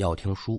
[0.00, 0.58] 要听书，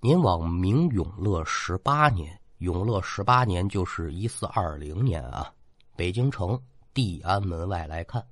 [0.00, 5.52] 您往明永乐十八年，永乐十八年就是一四二零年啊，
[5.96, 6.56] 北京城
[6.94, 8.24] 地安门外来看。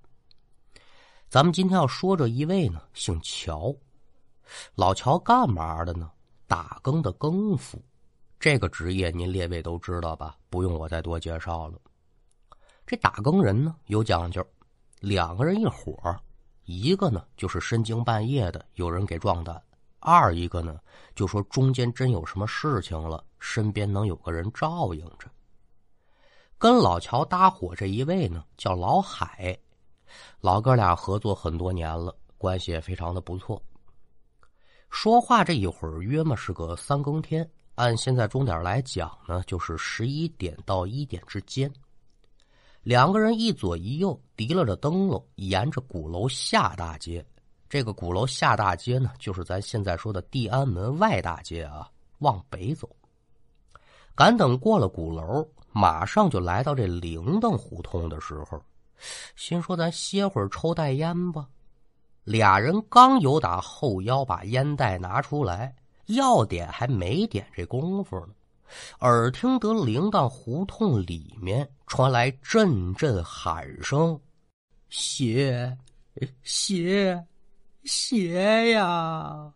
[1.29, 3.75] 咱们今天要说这一位呢，姓乔，
[4.77, 6.09] 老乔干嘛的呢？
[6.47, 7.83] 打更的更夫，
[8.39, 10.37] 这个职业您列位都知道吧？
[10.49, 11.79] 不用我再多介绍了。
[12.87, 14.47] 这打更人呢有讲究，
[15.01, 16.17] 两个人一伙，
[16.67, 19.61] 一个呢就是深更半夜的有人给撞单，
[20.09, 20.79] 二一个呢
[21.17, 25.29] 就说中间真有什么事情了，身边能有个人照应着。
[26.57, 29.59] 跟老乔搭伙这一位呢叫老海，
[30.41, 33.61] 老哥俩合作很多年了，关系也非常的不错。
[34.91, 41.69] 说话这一会儿约么是个三更天，按现在钟点来讲呢，就是十一点到一点之间。
[42.85, 47.27] 两个人一左一右提了着灯笼，沿着鼓楼下大街。
[47.69, 52.89] 这个鼓楼下大街呢，就是咱现在说的地安门外大街啊，往北走。
[54.15, 58.63] 赶等过了鼓楼，马上就来到这铃铛胡同的时候，
[59.35, 61.47] 心说咱歇会儿抽袋烟吧。
[62.25, 65.75] 俩人刚有打后腰把烟袋拿出来，
[66.07, 68.33] 要点还没点这功夫呢，
[69.01, 74.19] 耳听得铃铛胡同里面传来阵阵喊声
[74.89, 75.77] ：“鞋，
[76.43, 77.23] 鞋，
[77.87, 79.53] 鞋呀！”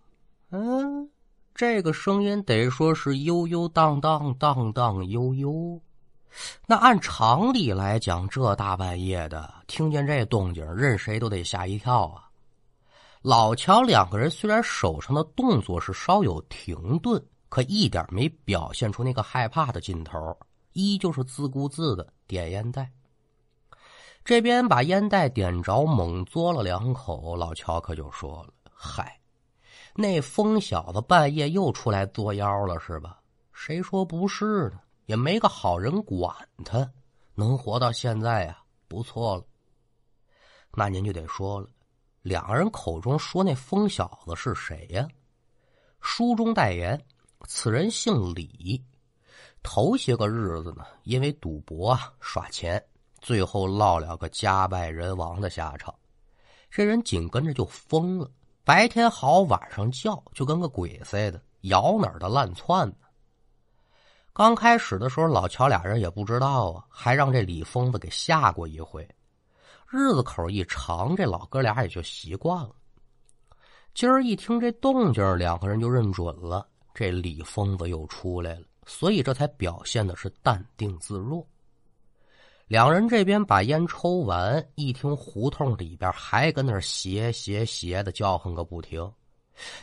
[0.51, 1.09] 嗯，
[1.55, 5.81] 这个声音得说是悠悠荡荡，荡荡悠悠。
[6.67, 12.29] 那按常理来讲，这大半夜的听见这动静，任谁都得吓一跳啊。
[13.23, 20.37] 老乔两个人虽然手上的动作是稍有停顿，可一点没表现出那个害怕的劲头，
[20.73, 22.91] 依旧是自顾自的点烟袋。
[24.25, 29.21] 这边把烟袋点着，猛嘬了两口，老乔可就说了：“嗨，
[29.95, 33.21] 那疯小子半夜又出来作妖了是吧？
[33.53, 34.81] 谁说不是呢？
[35.07, 36.35] 也没个好人管
[36.65, 36.89] 他，
[37.35, 39.45] 能活到现在呀，不错了。
[40.73, 41.69] 那您就得说了。”
[42.23, 45.09] 两个人口中说那疯小子是谁呀？
[46.03, 47.03] 书中代言，
[47.47, 48.85] 此人姓李。
[49.63, 52.83] 头些个日子呢，因为赌博啊耍钱，
[53.21, 55.95] 最后落了个家败人亡的下场。
[56.71, 58.31] 这人紧跟着就疯了，
[58.65, 62.95] 白天嚎，晚上叫，就跟个鬼似的，摇哪儿的乱窜呢。
[64.33, 69.07] 刚开始的时候，老乔俩人也不知道啊，还让这李疯子给吓过一回。
[69.89, 72.71] 日子口一长，这老哥俩也就习惯了。
[73.93, 76.65] 今儿一听这动静，两个人就认准了，
[76.95, 81.45] 这李疯子又出来了，所以这才表现的是淡定自若。
[82.71, 89.13] 两人这边把烟抽完，一听胡同里边还跟那邪邪邪的叫唤个不停，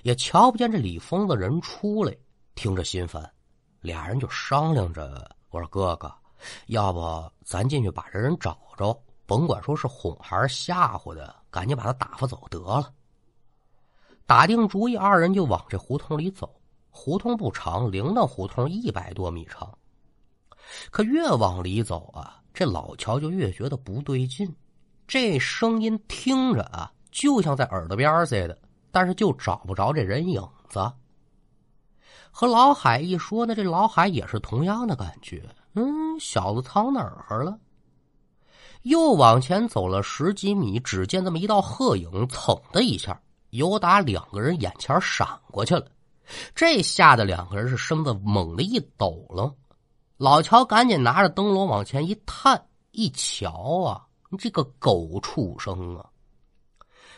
[0.03, 2.15] 也瞧不见这李疯子人出来，
[2.55, 3.29] 听着心烦，
[3.81, 6.09] 俩人就商量着：“我说哥哥，
[6.67, 12.89] 要不咱进去把这人找着？”甭管说是哄还是吓唬的，赶紧把他打发走得了。
[14.25, 16.55] 打定主意，二人就往这胡同里走。
[16.89, 19.77] 胡同不长，铃铛胡同一百多米长。
[20.89, 24.51] 可越往里走啊，这老乔就越觉得不对劲。
[25.07, 28.57] 这声音听着啊，就像在耳朵边似的，
[28.89, 30.91] 但是就找不着这人影子。
[32.31, 35.47] 和老海一说呢，这老海也是同样的感觉。
[35.75, 37.59] 嗯，小子藏哪儿了？
[38.81, 45.85] 又往前走了十几米，只见这么一道鹤影，噌的一下，由打两个人眼前闪过去了。
[46.55, 49.53] 这吓得两个人是身子猛地一抖了。
[50.17, 52.59] 老乔赶紧拿着灯笼往前一探，
[52.91, 56.09] 一瞧啊，你这个狗畜生啊！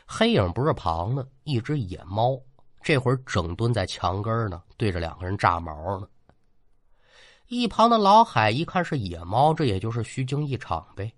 [0.05, 2.37] 黑影不是旁的，一只野猫，
[2.81, 6.09] 这会儿整蹲在墙根呢，对着两个人炸毛呢。
[7.47, 11.09] 一旁的老海一看是野猫，这也就是虚惊一场呗。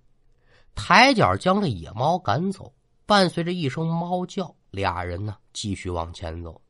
[0.75, 2.71] 抬脚将这野猫赶走，
[3.07, 6.61] 伴随着一声猫叫，俩人呢继续往前走。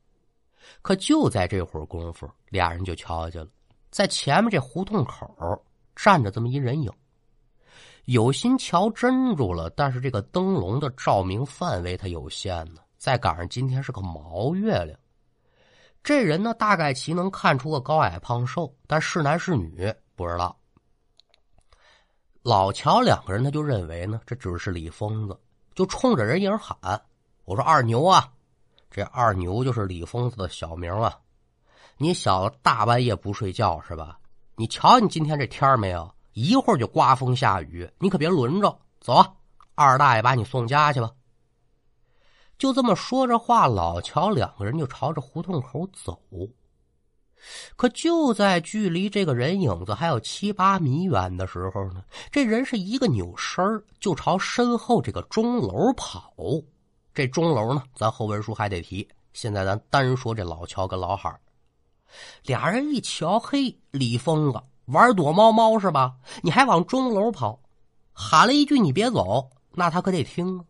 [0.81, 3.49] 可就在这会儿功夫，俩人就瞧见了，
[3.91, 5.63] 在前面这胡同口
[5.95, 6.91] 站着这么一人影。
[8.05, 14.97] 有心瞧真住了，但是这个灯笼的照明范围它有限呢，再赶上今天是个毛月亮，
[16.03, 20.57] 这人呢大概其能看出个高矮胖瘦，但是男是女不知道。
[22.41, 25.39] 老乔两个人，他就认为呢，这只是李疯子，
[25.75, 26.75] 就冲着人影喊
[27.45, 28.33] ：“我说二牛啊，
[28.89, 31.19] 这二牛就是李疯子的小名啊。
[32.01, 34.17] 你小子大半夜不睡觉是吧？
[34.55, 36.11] 你瞧你今天这天没有？
[36.33, 38.75] 一会儿就刮风下雨，你可别轮着。
[38.99, 39.33] 走啊，
[39.75, 41.11] 二大爷把你送家去吧。”
[42.57, 46.19] 就这么说着话，老乔两个人就朝着胡同口走。
[47.75, 53.63] 可就在距离这个人影子还有七八米远的时候呢，这人是一个扭身
[53.99, 56.33] 就朝身后这个钟楼跑。
[57.13, 59.07] 这钟楼呢，咱后文书还得提。
[59.33, 61.39] 现在咱单说这老乔跟老海
[62.43, 66.15] 俩人一瞧，嘿，李疯子玩躲猫猫是吧？
[66.41, 67.61] 你还往钟楼跑，
[68.11, 70.65] 喊了一句“你别走”，那他可得听啊。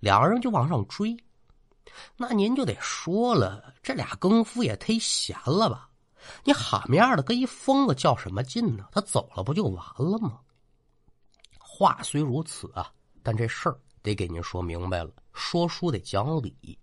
[0.00, 1.16] 两人就往上追。
[2.16, 5.88] 那您就得说了，这俩更夫也忒闲了吧？
[6.44, 8.88] 你喊面的跟一疯子较什么劲呢？
[8.90, 10.40] 他走了不就完了吗？
[11.58, 12.90] 话虽如此啊，
[13.22, 15.10] 但这事儿得给您说明白了。
[15.32, 16.78] 说书得讲理。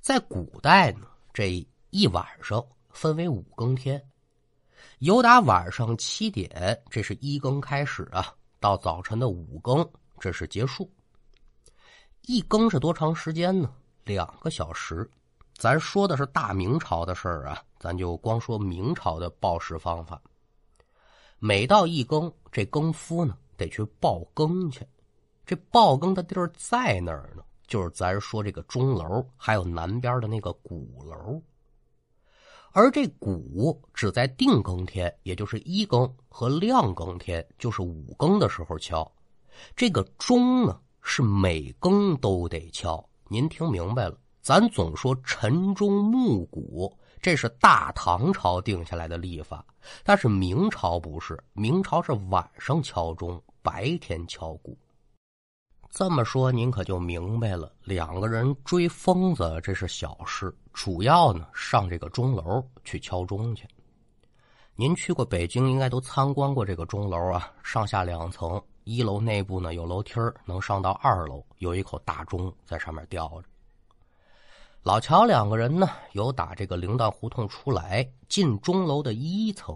[0.00, 1.66] 在古代呢，这
[1.98, 4.06] 一晚上分为五更天，
[4.98, 9.82] 由打晚上七点，这是一更开始啊，到早晨的五更，
[10.20, 10.92] 这是结束。
[12.26, 13.72] 一更是多长时间呢？
[14.04, 15.10] 两个小时，
[15.54, 20.20] 咱说的是大明朝的事儿啊，咱就光说明朝的报时方法。
[21.38, 24.86] 每到一更，这更夫呢得去报更去，
[25.46, 27.42] 这报更的地儿在哪儿呢？
[27.66, 31.42] 就是咱说这个钟楼，还有南边的那个鼓楼。
[32.78, 39.10] 而这鼓只在定更天，也就是一更和亮更天，就是五更的时候敲。
[39.74, 43.02] 这个钟呢，是每更都得敲。
[43.28, 44.18] 您听明白了？
[44.42, 49.64] 咱总说晨钟暮鼓，这是大唐朝定下来的历法，
[50.04, 54.76] 但是明朝不是，明朝是晚上敲钟，白天敲鼓。
[55.96, 57.72] 这么说您可就明白了。
[57.82, 63.66] 两个人追疯子这是小事，主要呢上这个钟楼去敲钟去。
[64.74, 68.62] 您去过北京，应该都参观过这个钟楼啊，上下两层。
[68.84, 73.48] 一楼内部呢有楼梯能上到二楼，有一口大钟在上面吊着。
[74.82, 79.74] 老乔两个人呢，由打这个铃铛胡同出来，进钟楼的一层，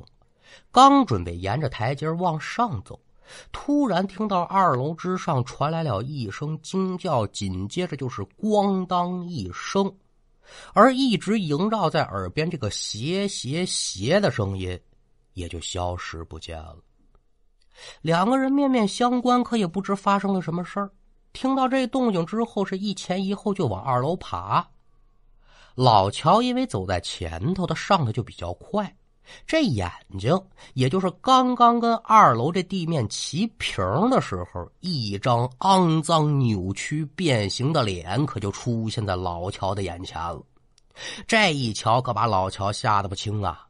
[0.70, 3.00] 刚准备沿着台阶往上走，
[3.52, 9.92] 突然听到二楼之上传来了一声惊叫，紧接着就是咣当一声，
[10.72, 14.78] 而一直萦绕在耳边这个“斜斜斜”的声音
[15.34, 16.76] 也就消失不见了。
[18.02, 20.90] 两个人面面相观，可也不知发生了什么事儿。
[21.32, 24.68] 听到这动静之后，是一前一后就往二楼爬。
[25.76, 28.94] 老乔因为走在前头，他上的就比较快，
[29.46, 30.40] 这眼睛
[30.74, 40.42] 也就是刚刚跟二楼这地面齐平的时候，一张肮脏、扭曲、变形的脸可就出现在老乔的眼前了。
[41.26, 43.66] 这一瞧，可把老乔吓得不轻啊！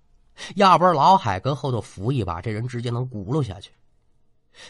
[0.57, 3.71] 要不是老海跟后头扶一把，这人直接能轱辘下去。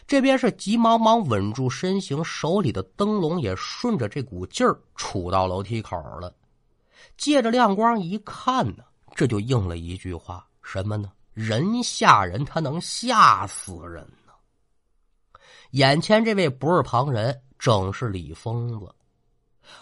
[0.07, 6.35] 这边是急忙忙稳住身形，手里的灯笼也顺着这股劲儿杵到楼梯口了。
[7.17, 8.85] 借着亮光一看呢，
[9.15, 11.13] 这就应了一句话：什么呢？
[11.33, 14.33] 人吓人，他能吓死人呢。
[15.71, 18.95] 眼前这位不是旁人，正是李疯子。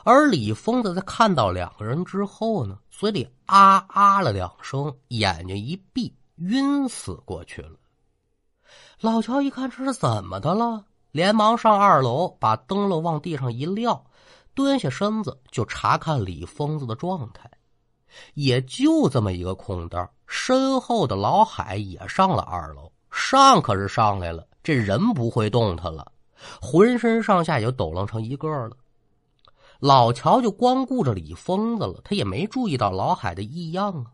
[0.05, 7.73] 而李疯子在看到两个人之后呢，嘴里啊啊了两声，眼睛一闭，晕死过去了。
[9.01, 14.05] 老乔一看这是怎么的了，连忙上二楼，把灯笼往地上一撂，
[14.55, 17.51] 蹲下身子就查看李疯子的状态。
[18.35, 26.11] 也就这么一个空档，身后的老海也上了二楼，上可是上来了，这人不会动弹了，
[26.61, 28.77] 浑身上下也就抖楞成一个了。
[29.81, 34.11] 老乔就光顾着李疯子了，他也没注意到老海的异样啊。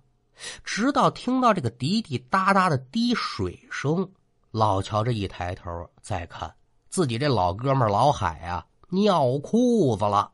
[0.63, 4.07] 直到听到这个滴滴答答的滴水声。
[4.51, 6.53] 老乔这一抬头，再看
[6.91, 10.31] 自己这老哥们老海啊，尿裤子了。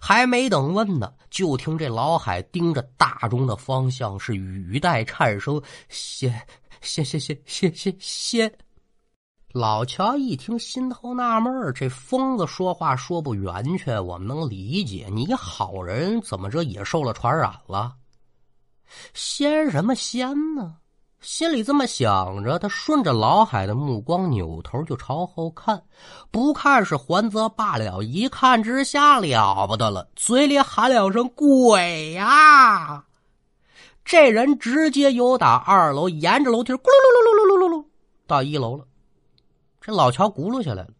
[0.00, 6.32] 还没等问呢，就听这老海盯着大钟的方向，是语带颤声：“先，
[6.80, 8.52] 先，先，先，先，先，先。”
[9.52, 15.08] 老乔一听，心头纳闷这疯子说话说不圆圈，我们能理解。
[15.10, 17.96] 你好人怎么着也受了传染了？
[19.14, 20.76] 先什么先呢？
[21.20, 25.82] 心里这么想着，他顺着老海的目光，扭头就朝后看。
[26.30, 33.04] 不看是还则罢了，一看之下了不得了，嘴里喊两声“鬼呀”！
[34.04, 37.84] 这人直接由打二楼沿着楼梯咕噜噜噜噜噜噜噜
[38.26, 38.84] 到一楼了。
[39.80, 40.90] 这老乔轱辘下来了，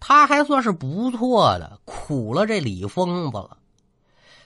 [0.00, 3.56] 他还算是不错的，苦了这李疯子了。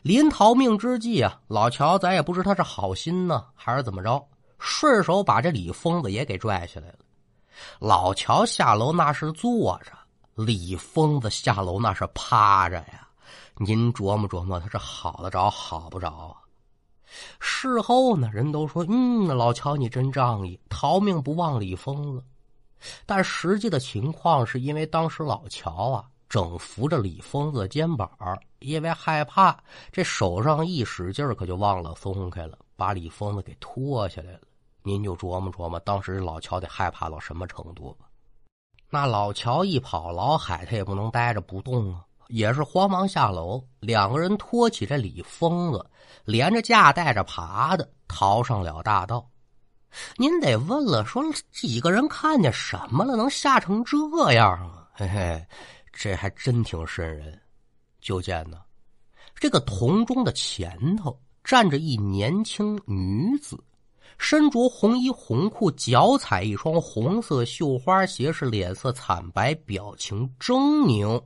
[0.03, 4.25] 临逃命之际啊，老乔咱也不知他是好心呢，还是怎么着。
[4.65, 6.99] 顺手把这李疯子也给拽下来了。
[7.81, 9.93] 老乔下楼那是坐着，
[10.35, 13.09] 李疯子下楼那是趴着呀。
[13.57, 16.37] 您琢磨琢磨，他这好得着好不着啊？
[17.41, 22.25] 事后呢，人都说，嗯，老乔你真仗义，逃命不忘李疯子。
[23.05, 28.11] 但实际的情况是因为当时老乔啊，正扶着李疯子肩膀，
[28.61, 29.57] 因为害怕，
[29.93, 34.41] 这手上一使劲可就忘了松开了，把李疯子给拖下来了。
[34.83, 38.07] 您就琢磨琢磨，当时老乔得害怕到什么程度吧？
[38.91, 45.87] 那老乔一跑，老海他也不能待着不动啊，也是慌忙下楼，两个人拖起这李疯子，
[46.25, 49.27] 连着架带着爬的逃上了大道。
[50.17, 54.89] 您得问了，说几个人看见什么了，能吓成这样啊？
[54.93, 55.47] 嘿嘿，
[55.93, 57.41] 这还真挺瘆人。
[58.01, 58.61] 就见呢，
[59.35, 63.59] 这个铜钟的前头站着一年轻女子，
[64.23, 71.21] 身着红衣红裤，脚踩一双红色绣花鞋，是脸色惨白，表情狰狞。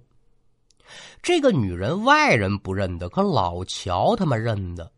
[1.21, 4.91] 这个女人外人不认得，可老乔他们认得。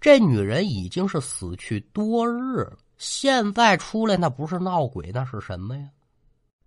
[0.00, 2.76] 这女人已经是死去多日了。
[2.98, 5.88] 现在出来那不是闹鬼，那是什么呀？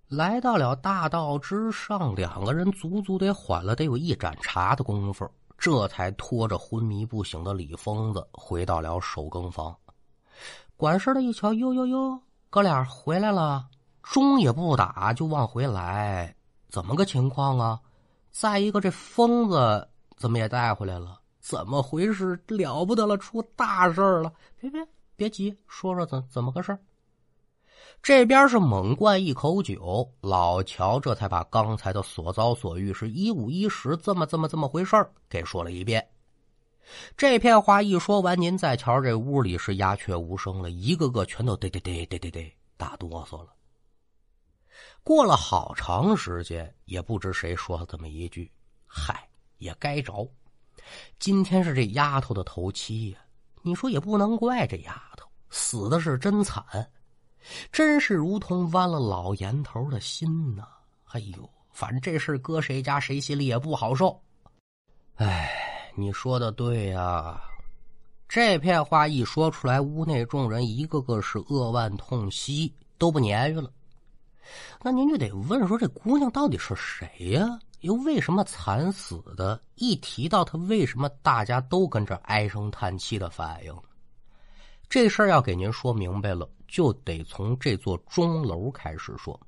[0.08, 9.76] 来到了大道之上，两个人足足得缓了得有一盏茶的功夫，这才拖着昏迷不醒的李疯子回到了守更房。
[10.78, 13.68] 管事的一瞧，哟哟哟，哥俩回来了，
[14.04, 16.36] 钟也不打就往回来，
[16.70, 17.80] 怎么个情况啊？
[18.32, 21.20] 再一个，这疯子怎么也带回来了？
[21.40, 22.40] 怎么回事？
[22.46, 24.32] 了不得了，出大事了！
[24.62, 24.88] 别别。
[25.16, 26.78] 别急，说说怎怎么个事
[28.04, 34.96] 这边是猛灌一口酒，老乔这才把刚才的所遭所遇是一五一十这么这么这么回事
[35.28, 36.08] 给说了一遍。
[37.16, 43.54] 这片话一说完，您再瞧这屋里是鸦雀无声了，一个个全都得得得得得得打哆嗦了。
[45.04, 48.52] 过了好长时间，也不知谁说了这么一句
[48.86, 49.28] ：“嗨，
[49.58, 50.30] 也该着，
[51.20, 53.20] 今天是这丫头的头七呀。”
[53.64, 56.64] 你说也不能怪这丫头死的是真惨，
[57.70, 60.66] 真是如同剜了老严头的心呐！
[61.12, 64.22] 哎呦，反正这事搁谁家谁心里也不好受。
[65.16, 65.52] 哎，
[66.00, 67.42] 你说的对呀，
[68.30, 73.72] 这片话一说出来，屋内众人一个个是扼腕痛惜，都不言语了。
[74.84, 77.60] 那您就得问说，这姑娘到底是谁呀？
[77.80, 79.60] 又为什么惨死的？
[79.74, 83.76] 一提到她，为什么大家都跟着唉声叹气的反应？
[84.88, 89.40] 这事儿要给您说明白了，就得从这座钟楼开始说。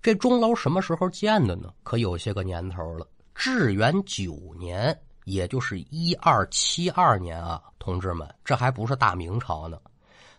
[0.00, 1.70] 这钟楼什么时候建的呢？
[1.82, 3.06] 可有些个年头了。
[3.34, 9.78] 至元九年，也就是一二七二年啊，同志们，这还不是大明朝呢。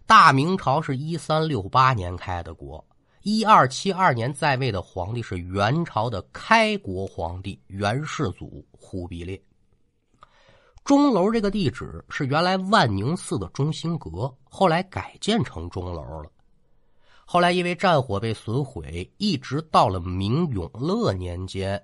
[0.05, 2.83] 大明朝是一三六八年开的国。
[3.21, 9.39] 一二七二年在位的皇帝是元朝的开国皇帝元世祖忽必烈。
[10.83, 16.31] 钟楼这个地址是原来万宁寺的中心阁，后来改建成钟楼了。
[17.23, 21.81] 后来因为战火被损毁，一直到了明永乐年间，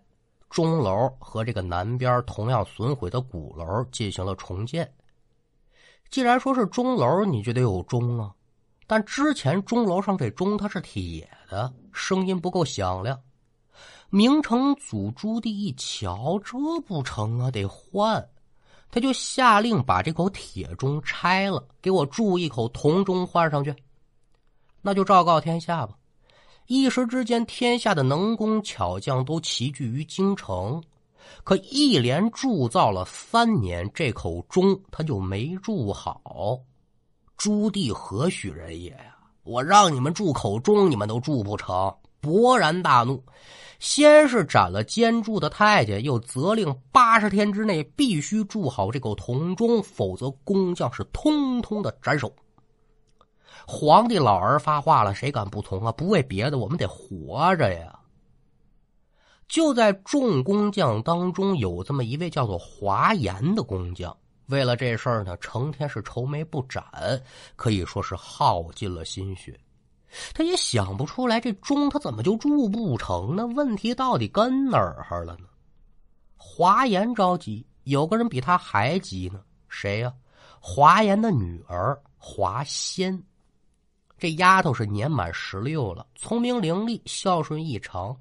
[0.50, 4.92] 钟楼和这个南边同样损毁的鼓楼进行了重建。
[6.10, 8.34] 既然说是钟楼，你就得有钟啊。
[8.88, 13.20] 但之前钟楼上这钟它是铁的，声音不够响亮。
[14.10, 18.26] 明成祖朱棣一瞧，这不成啊，得换。
[18.90, 23.76] 他就下令把这口铁钟拆了，给我铸一口铜钟换上去。
[24.82, 25.94] 那就昭告天下吧。
[26.68, 30.84] 一时之间，天下的能工巧匠都齐聚于京城。
[31.46, 36.60] 可一连铸造了三年，这口钟他就没铸好。
[37.38, 39.16] 朱棣何许人也呀？
[39.44, 43.24] 我让你们铸口钟，你们都铸不成，勃然大怒。
[43.80, 52.30] 先是斩了监铸的太监，又责令八十天之内必须铸好这口铜钟，否则工匠是通通的斩首。
[53.70, 55.92] 皇帝老儿发话了，谁敢不从啊？
[55.92, 58.00] 不为别的，我们得活着呀。
[59.50, 64.16] 就在众工匠当中，有这么一位叫做华严的工匠。
[64.46, 66.82] 为了这事儿呢，成天是愁眉不展，
[67.58, 69.60] 可以说是耗尽了心血。
[70.34, 73.46] 他也想不出来这钟他怎么就铸不成呢？
[73.48, 75.46] 问题到底跟哪儿了呢？
[76.38, 79.42] 华严着急，有个人比他还急呢。
[79.68, 80.14] 谁呀？
[80.62, 83.22] 华严的女儿华仙。
[84.18, 88.18] 这丫头是年满十六了，聪明伶俐，孝顺异常。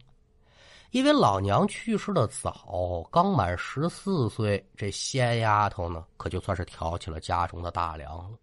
[0.90, 8.38] 因为老娘去世的早，刚满十四岁，这仙丫头呢，可就算是挑起了家中的大梁了。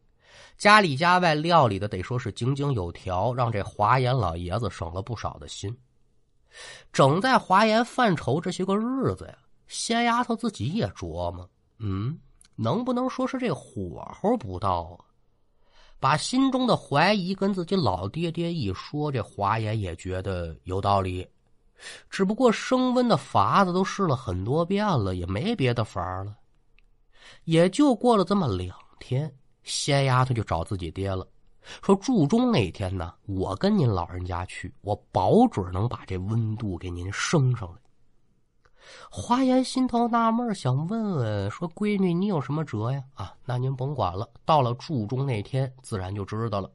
[0.57, 5.75] 家里家外料理的得说是井井有条，让这华严老爷子省了不少的心。
[6.91, 11.47] 整在华严犯愁这些个日子呀，仙丫头自己也琢磨，
[11.79, 12.17] 嗯，
[12.55, 15.05] 能不能说是这火候不到啊？
[16.03, 21.25] 把心中的怀疑跟自己老爹爹一说，这华严也觉得有道理。
[22.09, 26.35] 只不过升温的法子都试了很多遍了，也没别的法了。
[27.45, 29.33] 也就过了这么两天，
[29.63, 31.25] 仙丫头就找自己爹了，
[31.81, 37.75] 说祝中那天呢，我跟您老人家去，我保准能把这温度给您升上来。
[39.09, 44.27] 华严心头纳闷，想问问说：“闺女，你有什么辙呀？”啊，那您甭管了。
[44.45, 46.69] 到了祝中那天，自然就知道了。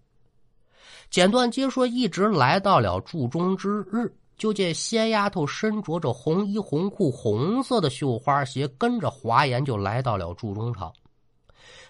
[1.11, 10.93] 简短接说，一直来到了祝中之日，就见仙丫头身着着红衣红裤、红色的绣花鞋，跟着华严就来到了祝中场。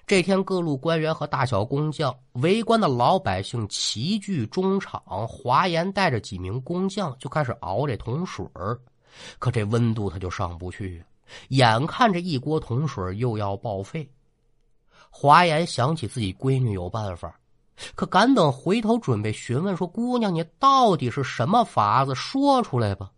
[0.06, 8.78] 这天，各路官员和大小工匠、围观的老百姓齐聚中场，华严带着几名工匠就开始熬这铜水儿。
[9.38, 11.04] 可这温度他就上不去，
[11.48, 14.08] 眼看着一锅铜水又要报废。
[15.10, 17.38] 华严想起自己闺女有办法，
[17.94, 22.14] 可赶等回头准备询问说：“姑娘，你到底是什么法子？
[22.14, 23.10] 说出来吧。”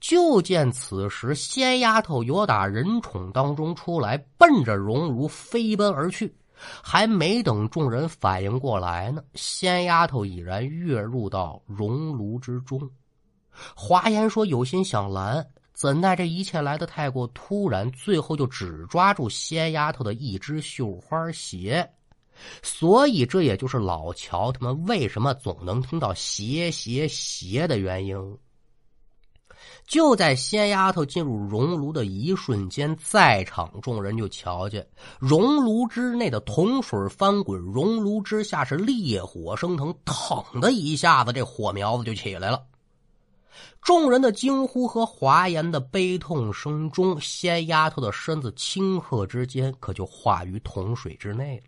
[0.00, 6.34] 就见此时仙丫头由打人宠当中出来，奔着熔炉飞奔而去。
[6.82, 12.88] 还没等众人反应过来呢，仙丫头已然跃入到熔炉之中。
[13.74, 21.88] 华严说：“有心想拦，怎奈这一切来的太过突然，最后就只抓住仙丫头的一只绣花鞋。
[22.62, 28.38] 所以这也就是老乔他们为什么总能听到鞋鞋鞋的原因。
[29.86, 34.86] 就在仙丫头进入熔炉的一瞬间，在场众人就瞧见
[35.18, 42.62] 熔炉之内的铜水翻滚，熔炉之下是烈火升腾，腾的一下子，这火苗子就起来了。”
[43.86, 51.62] 众人的惊呼和华严的悲痛声中，仙丫头的身子顷刻之间可就化于铜水之内了。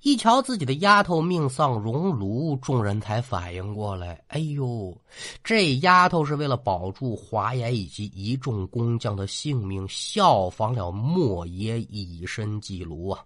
[0.00, 4.96] 一瞧自己的丫头命丧熔炉，众人才反应过来：哎呦，
[5.44, 13.22] 这丫头是为了保住华严以及一众工匠的性命，效仿了莫爷以身祭炉啊！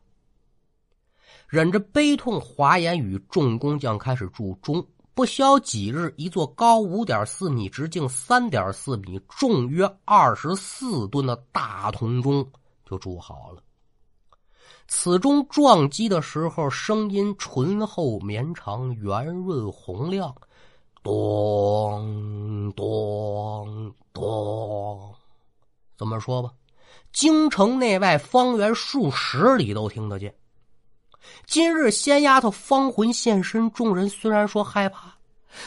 [1.47, 4.85] 忍着悲痛，华严与众工匠开始铸钟。
[5.15, 12.47] 不消几日，一座高五点四米、直径三点四米、重约二十四吨的大铜钟
[12.89, 13.63] 就铸好了。
[14.89, 20.35] 此钟撞击的时候，声音醇厚绵长、圆润洪亮，
[21.03, 25.15] 咚咚咚。
[25.97, 26.51] 怎么说吧，
[27.13, 30.35] 京城内外方圆数十里都听得见。
[31.47, 35.13] 今日仙丫头芳魂现身，众人虽然说害怕，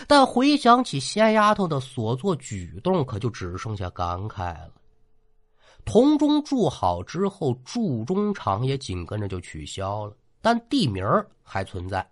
[0.08, 4.72] 但回想起仙丫头的所作举动，可就只剩下感慨了。
[5.86, 11.06] 铜钟铸好之后，铸钟厂也紧跟着就取消了，但地名
[11.44, 12.10] 还存在。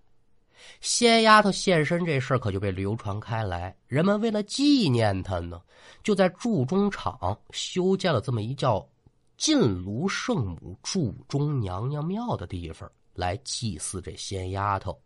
[0.80, 5.60] 仙丫头现身这事儿可就被流传开来，人们为了纪念她呢，
[6.04, 8.88] 就在铸钟厂修建了这么一叫
[9.38, 12.92] “晋炉圣母铸钟娘娘庙”的地方。
[13.22, 15.00] 来祭祀这仙丫头，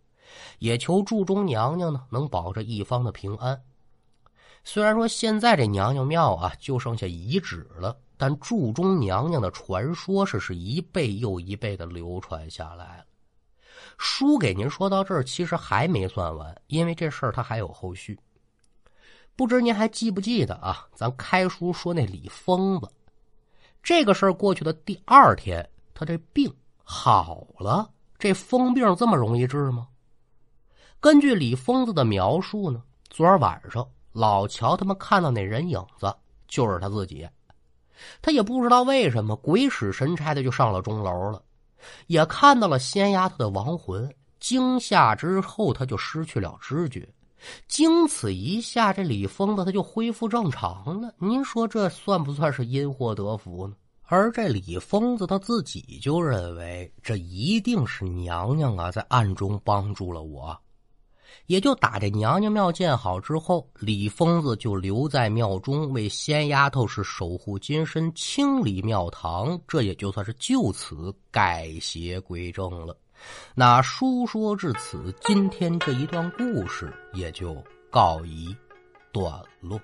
[0.60, 3.62] 也求祝中娘娘呢能保着一方的平安。
[4.64, 13.06] 虽然说现在这娘娘庙啊就剩下遗址了，但祝中娘娘的传说是是一辈又一辈的流传下来了。
[13.98, 18.18] 书给您说到这儿，其实还没算完，因为这事儿它还有后续。
[19.36, 20.88] 不知您还记不记得啊？
[20.96, 22.90] 咱开书说那李疯子，
[23.84, 26.52] 这个事儿过去的第二天，他这病
[26.84, 27.92] 好了。
[28.18, 29.88] 这疯病这么容易治吗？
[31.00, 36.14] 根据李疯子的描述呢，昨儿晚上老乔他们看到那人影子，
[36.48, 37.28] 就是他自己。
[38.22, 41.42] 他也不知道为什么鬼使神差的就上了钟楼了，
[42.08, 44.14] 也看到了仙丫头的亡魂。
[44.40, 47.08] 惊吓之后，他就失去了知觉。
[47.68, 51.14] 经此一下，这李疯子他就恢复正常了。
[51.18, 53.76] 您说这算不算是因祸得福呢？
[54.08, 60.58] 而这李疯子他自己就认为，这一定是娘娘啊，在暗中帮助了我。
[61.48, 72.96] 也就打这娘娘庙建好之后，李疯子就留在庙中，为仙丫头是守护金身、清理庙堂，这也就算是就此改邪归正了。
[73.54, 77.56] 那书说至此，今天这一段故事也就
[77.90, 78.56] 告一
[79.12, 79.80] 段落。